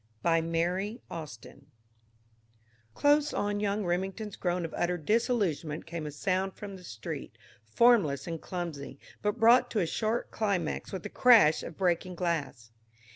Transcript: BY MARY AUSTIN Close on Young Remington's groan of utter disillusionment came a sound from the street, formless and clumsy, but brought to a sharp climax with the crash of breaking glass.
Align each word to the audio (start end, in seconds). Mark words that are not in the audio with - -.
BY 0.23 0.41
MARY 0.41 0.99
AUSTIN 1.11 1.67
Close 2.95 3.35
on 3.35 3.59
Young 3.59 3.85
Remington's 3.85 4.35
groan 4.35 4.65
of 4.65 4.73
utter 4.75 4.97
disillusionment 4.97 5.85
came 5.85 6.07
a 6.07 6.11
sound 6.11 6.55
from 6.55 6.75
the 6.75 6.83
street, 6.83 7.37
formless 7.67 8.25
and 8.25 8.41
clumsy, 8.41 8.97
but 9.21 9.39
brought 9.39 9.69
to 9.69 9.79
a 9.79 9.85
sharp 9.85 10.31
climax 10.31 10.91
with 10.91 11.03
the 11.03 11.09
crash 11.09 11.61
of 11.61 11.77
breaking 11.77 12.15
glass. 12.15 12.71